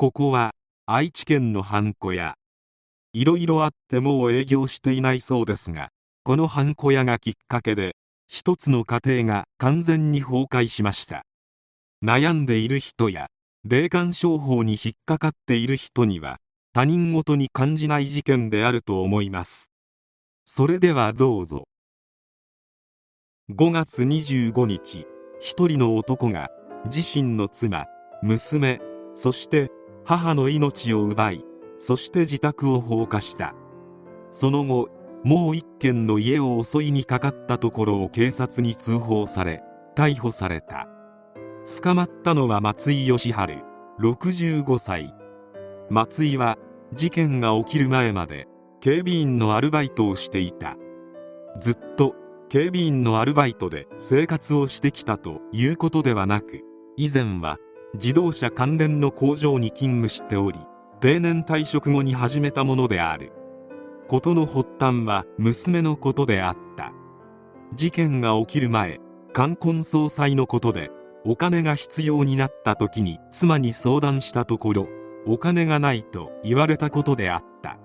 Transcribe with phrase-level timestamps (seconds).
[0.00, 0.52] ここは
[0.86, 2.36] 愛知県のハンコ屋。
[3.12, 5.90] いろいろあってもう営業していないそうですが
[6.24, 7.96] このハンコ屋がきっかけで
[8.26, 11.26] 一つの家庭が完全に崩壊しました。
[12.02, 13.26] 悩んでいる人や
[13.62, 16.38] 霊感商法に引っかかっている人には
[16.72, 19.70] 他人事に感じない事件であると思います。
[20.46, 21.64] それではどうぞ。
[23.50, 25.06] 5月25日
[25.40, 26.48] 一人の男が
[26.86, 27.84] 自身の妻
[28.22, 28.80] 娘
[29.12, 29.70] そして
[30.04, 31.44] 母の命を奪い
[31.76, 33.54] そして自宅を放火した。
[34.30, 34.88] その後
[35.24, 39.62] もう一軒の家を襲いにかかったところを警察に通報され
[39.96, 40.88] 逮捕された。
[41.82, 43.34] 捕まったのは松井義治
[44.00, 45.14] 65歳。
[45.88, 46.58] 松井は
[46.94, 48.46] 事件が起きる前まで
[48.80, 50.76] 警備員のアルバイトをしていた。
[51.58, 52.14] ずっと
[52.48, 56.60] 警備員のアルバイトで生活をしてきたということではなく
[56.96, 57.58] 以前は
[57.94, 60.58] 自動車関連の工場に勤務しており
[61.00, 63.32] 定年退職後に始めたものである。
[64.08, 66.92] 事の発端は娘のことであった。
[67.74, 69.00] 事件が起きる前
[69.32, 70.90] 冠婚葬祭のことで
[71.24, 74.88] お金が必要になった時に妻に相談したところ
[75.26, 77.78] お金がないと言われたことであった。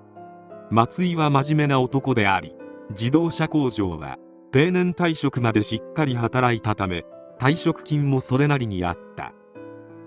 [0.72, 2.56] 松井は真面目な男であり
[2.90, 4.18] 自動車工場は
[4.52, 7.06] 定年退職までしっかり働いたため
[7.40, 9.35] 退職金もそれなりにあった。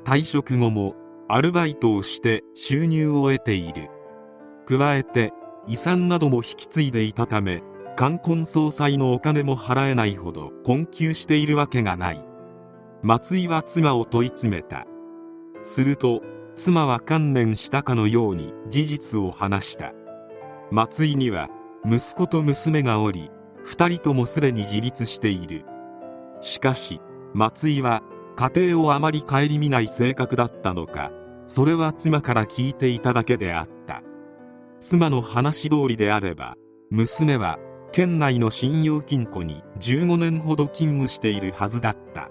[0.09, 0.97] 退職後も
[1.29, 3.91] アルバイトをして収入を得ている。
[4.67, 5.35] 加えて
[5.67, 7.63] 遺産なども引き継いでいたため
[7.95, 12.25] 冠婚葬祭のお金も払えないほど困窮しているわけがない。
[13.03, 14.87] 松井は妻を問い詰めた。
[15.63, 16.23] すると
[16.55, 19.93] 妻は観念したかのように事実を話した。
[20.71, 21.51] 松井には
[21.85, 23.31] 息子と娘がおり
[23.67, 25.67] 2人ともすでに自立している。
[26.41, 26.99] しかし
[27.35, 28.03] 松井は
[28.39, 31.11] 家庭をあまり顧みない性格だったのか
[31.45, 34.05] それは妻から聞いていただけであった。
[34.79, 36.55] 妻の話通りであれば
[36.89, 37.59] 娘は
[37.91, 42.31] 県内の信用金庫に15年ほど勤務しているはずだった。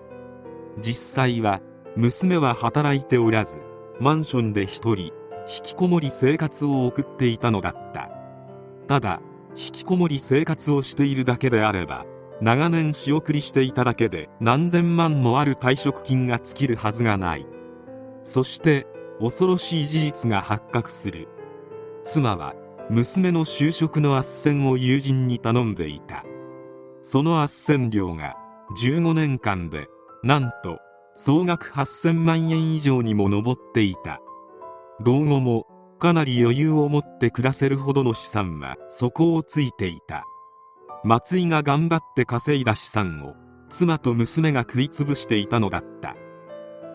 [0.80, 1.60] 実際は
[1.98, 3.60] 娘は働いておらず
[4.00, 5.12] マンションで一人引
[5.64, 8.10] きこもり生活を送っていたのだった。
[8.88, 9.20] ただ
[9.58, 12.06] 引きこもり生活をしているだけであれば
[12.40, 17.48] 長年仕送りしていただけで何千万もある退職金が尽きるはずがない。
[18.22, 18.86] そして
[19.20, 21.28] 恐ろしい事実が発覚する。
[22.04, 22.54] 妻は
[22.90, 26.24] 娘の就職の斡旋を友人に頼んでいた。
[27.02, 28.36] その斡旋料が
[28.82, 29.88] 15年間で
[30.24, 30.80] なんと
[31.16, 34.22] 総額8000万円以上にも上っていた。
[35.00, 35.66] 老後も
[36.00, 40.24] かなり余裕を持って暮らせるほどの資産は底をついていた。
[41.04, 43.36] 松井が頑張って稼いだ資産を
[43.70, 46.16] 妻と娘が食いつぶしていたのだった。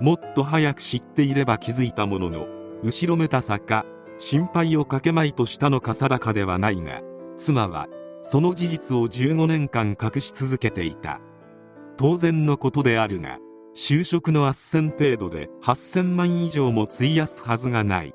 [0.01, 2.47] もっと早く知っていれば気づいたものの
[2.83, 3.85] 後ろめたさか
[4.19, 7.01] 心配をかけまいとしたのか定かではないが
[7.37, 7.87] 妻は
[8.21, 11.21] その事実を15年間隠し続けていた。
[11.97, 13.39] 当然のことであるが
[13.75, 18.15] 就職の斡旋程度で8000万以上も費やすはずがない。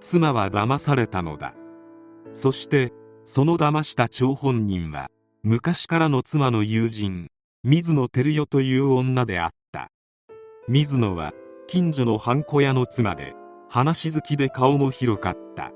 [0.00, 1.54] 妻は騙されたのだ。
[2.32, 2.92] そして
[3.24, 5.08] その騙した張本人は
[5.44, 7.28] 昔からの妻の友人
[7.62, 9.88] 水野照代という女であった。
[10.68, 11.32] 水野は
[11.68, 13.34] 近所のハンコ屋の妻で
[13.68, 15.70] 話好きで顔も広かった。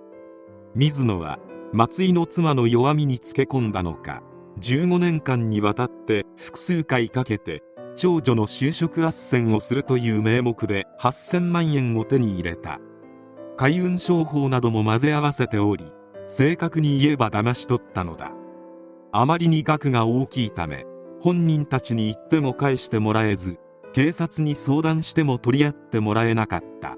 [0.75, 1.39] 水野は
[1.73, 4.23] 松井の妻の弱みにつけ込んだのか
[4.61, 7.63] 15年間にわたって複数回かけて
[7.95, 12.81] 長女の就職斡旋をするという名目で8000万円を手に入れた。
[13.57, 15.93] 開運商法なども混ぜ合わせており
[16.27, 18.33] 正確に言えば騙し取ったのだ。
[19.13, 20.85] あまりに額が大きいため
[21.21, 23.59] 本人たちに言っても返してもらえず
[23.95, 26.97] 警察に相談しても取り合ってもらえなかった。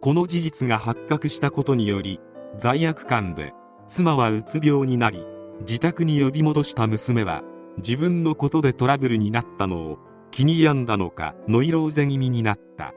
[0.00, 2.20] この事実が発覚したことにより
[2.58, 3.52] 罪悪感で
[3.86, 5.24] 妻はうつ病になり
[5.60, 7.42] 自宅に呼び戻した娘は
[7.78, 9.98] 自分のことでトラブルになったのを
[10.30, 12.94] 気に病んだのかノイローゼ気味になった。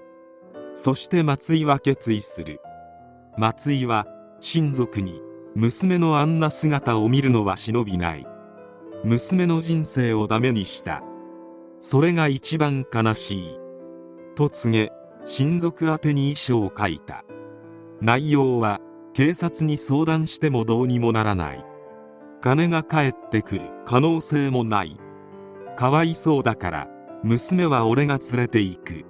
[0.73, 2.59] そして松井は決意する。
[3.37, 4.07] 松井は
[4.41, 5.21] 親族に
[5.55, 8.27] 娘のあんな姿を見るのは忍びない。
[9.05, 11.01] 娘の人生をダメにした。
[11.79, 13.57] それが一番悲しい。
[14.35, 14.91] と告げ
[15.23, 17.23] 親族宛てに遺書を書いた。
[18.01, 18.81] 内容は
[19.13, 21.65] 警察に相談してもどうにもならない。
[22.41, 23.61] 金が返ってくる。
[23.85, 24.99] 可能性もない。
[25.77, 26.89] かわいそうだから
[27.23, 29.05] 娘は俺が連れて行く。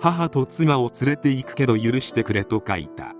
[0.00, 3.14] 母と妻を連れて行くけど許してくれと書いた。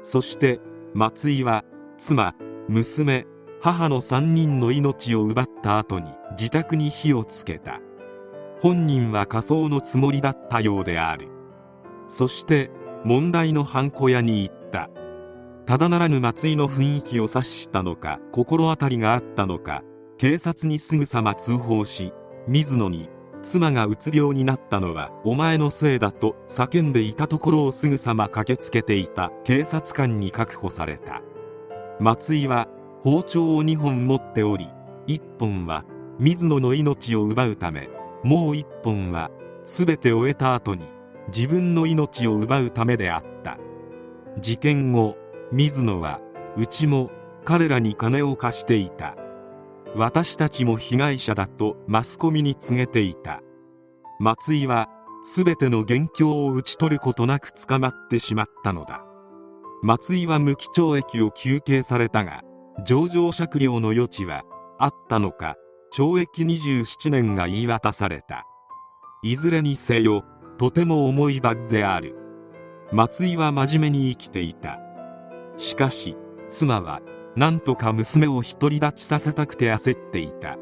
[0.00, 0.60] そして
[0.94, 1.64] 松井は
[2.04, 2.34] 妻
[2.68, 3.26] 娘
[3.60, 7.80] 母の3人の命を奪った後に自宅に火をつけた。
[8.58, 11.28] 本人は仮装のつもりだったようである。
[12.08, 12.72] そして
[13.04, 14.90] 問題のハンコ屋に行った。
[15.64, 19.84] ただならぬ松井の雰囲気を察したのか心当たりがあったのか
[20.18, 22.12] 警察にすぐさま通報し
[22.48, 23.10] 水野に
[23.44, 31.22] 妻がうつ病になったのはお前のせいだと叫んでいたところをすぐさま駆けつけていた警察官に確保された。
[32.02, 32.68] 松井は
[33.00, 34.68] 包丁を2本持っており
[35.06, 35.84] 1本は
[36.18, 37.88] 水野の命を奪うため
[38.24, 39.30] もう1本は
[39.64, 40.86] 全て終えた後に
[41.28, 43.58] 自分の命を奪うためであった。
[44.40, 45.16] 事件後
[45.52, 46.20] 水野は
[46.56, 47.10] うちも
[47.44, 49.16] 彼らに金を貸していた。
[49.94, 53.40] 私たちも被害者だとマスコミに告げていた。
[54.18, 54.88] 松井は
[55.36, 59.04] 全ての元凶を打ち取ることなく捕まってしまったのだ。
[59.84, 62.42] 松井は無期懲役を求刑されたが
[62.86, 64.44] 情状酌量の余地は
[64.78, 65.56] あったのか
[65.92, 68.46] 懲役27年が言い渡された。
[69.24, 70.24] いずれにせよ
[70.56, 72.16] とても重い罰である。
[72.92, 74.78] 松井は真面目に生きていた。
[75.56, 76.16] しかし
[76.48, 77.00] 妻は
[77.34, 80.58] 何とか娘を独り立ちさせたくて焦っていた。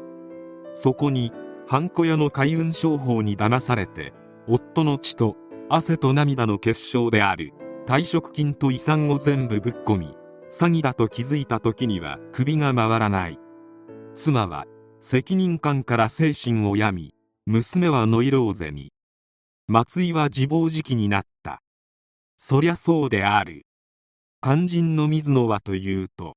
[0.73, 1.31] そこに
[1.67, 4.13] ハンコ屋の海運商法に騙されて
[4.47, 5.37] 夫の血と
[5.69, 7.53] 汗と涙の結晶である。
[7.85, 10.15] 退職金と遺産を全部ぶっ込み
[10.49, 13.39] 詐欺だと気づいた時には首が回らない。
[14.15, 14.65] 妻は
[14.99, 17.13] 責任感から精神を病み
[17.45, 18.91] 娘はノイローゼに。
[19.67, 21.61] 松井は自暴自棄になった。
[22.37, 23.65] そりゃそうである。
[24.43, 26.35] 肝心の水野はというと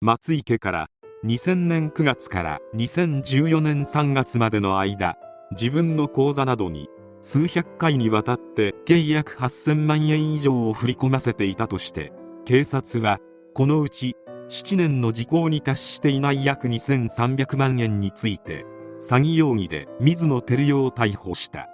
[0.00, 0.88] 松井家から
[1.24, 5.16] 2000年9月から2014年3月までの間
[5.52, 6.88] 自分の口座などに
[7.22, 12.12] 数百回にわたって計約8000万円以上を振り込ませていたとして
[12.44, 13.18] 警察は
[13.54, 14.16] このうち
[14.48, 18.64] 7年の時効に達していない約2300万円について
[18.98, 21.68] 詐欺容疑で水野照代を逮捕した。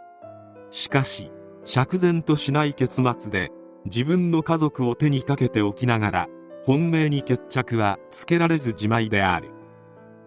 [0.71, 1.31] しかし
[1.65, 3.51] 釈然としない結末で
[3.87, 6.29] 自分の家族を手にかけておきながら
[6.65, 9.51] 本命に決着はつけられずじまいである。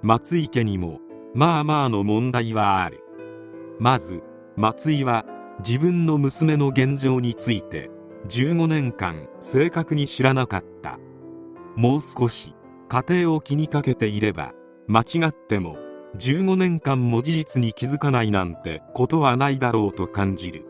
[0.01, 0.99] 松井家にも
[1.35, 3.03] まあまあの問題はある。
[3.79, 4.23] まず
[4.59, 5.25] 松井は
[5.65, 7.89] 自分の娘の現状について
[8.27, 10.99] 15年間正確に知らなかった。
[11.77, 12.53] もう少し
[12.89, 14.51] 家庭を気にかけていれば
[14.87, 15.77] 間違っても
[16.17, 20.65] 15年間も事実に気づかないなんてことはないだろうと感じる。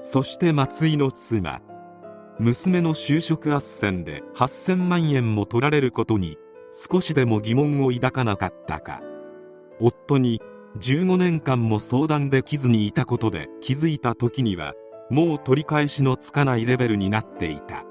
[0.00, 1.60] そして松井の妻
[2.38, 6.38] 娘の就職斡旋で8000万円も取られることに
[6.70, 9.02] 少しでも疑問を抱かなかったか。
[9.80, 10.40] 夫に
[10.80, 14.74] 15年間も相談できずにいたことで気づいた時には
[15.10, 17.84] もう取り返しのつかないレベルになっていた。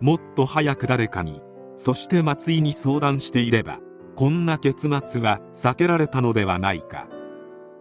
[0.00, 1.42] もっと早く誰かに
[1.74, 3.80] そして松井に相談していれば
[4.14, 7.06] こんな結末は避けられたのではないか。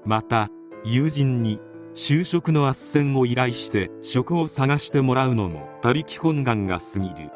[0.06, 0.50] また
[0.84, 1.60] 友人に
[1.94, 2.74] 就職の斡
[3.14, 7.32] 旋を依頼して職を探してもらうのも他力本願が過ぎる。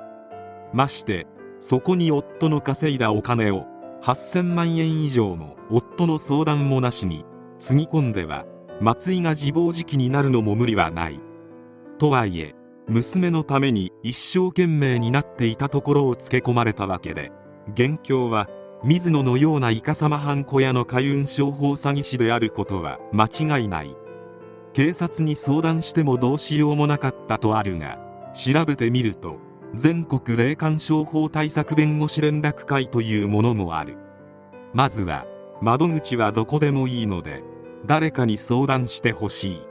[0.73, 1.27] まして
[1.59, 3.65] そこに夫の稼いだお金を
[4.01, 7.25] 8000万円以上の夫の相談もなしに
[7.57, 8.45] つぎ込んでは
[8.81, 11.19] 松井が自暴自棄になるのも無理はない。
[11.97, 12.55] とはいえ
[12.87, 17.31] 娘のために一生懸命になっていたところをつけ込まれたわけで
[17.75, 18.47] 元凶は
[18.83, 23.95] 水野のようないかさま犯小屋の海運商法詐欺師であることは間違いない。
[24.71, 27.99] 警察に相談してもどうしようもなかったとあるが
[28.33, 29.37] 調べてみると
[29.75, 33.97] 全国霊感商法対策弁護士連絡会というものもある。
[34.73, 35.25] まずは
[35.61, 37.43] 窓口はどこでもいいので
[37.85, 39.61] 誰かに相談してほしい。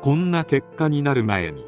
[0.00, 1.64] こんな結果になる前に